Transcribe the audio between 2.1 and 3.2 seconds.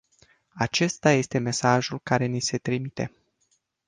ni se trimite.